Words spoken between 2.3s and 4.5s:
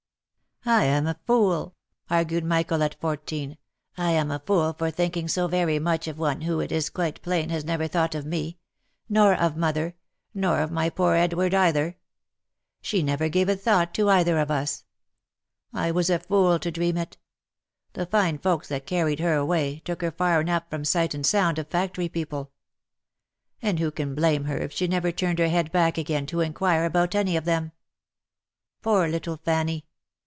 Michael at fourteen, —"I am a